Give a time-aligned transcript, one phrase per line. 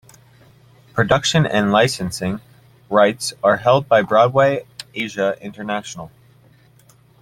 [0.95, 2.41] Production and licensing
[2.89, 6.09] rights are held by Broadway Asia International.